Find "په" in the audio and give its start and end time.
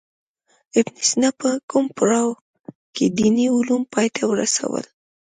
1.39-1.49